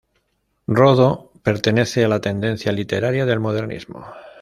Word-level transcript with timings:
Rodó 0.65 1.31
pertenece 1.43 2.03
a 2.03 2.07
la 2.07 2.19
tendencia 2.21 2.71
literaria 2.71 3.27
del 3.27 3.39
modernismo. 3.39 4.03